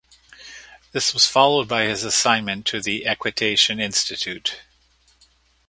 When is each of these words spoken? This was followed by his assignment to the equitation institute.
This 0.93 1.13
was 1.13 1.27
followed 1.27 1.67
by 1.67 1.83
his 1.83 2.03
assignment 2.03 2.65
to 2.65 2.81
the 2.81 3.05
equitation 3.05 3.79
institute. 3.79 4.61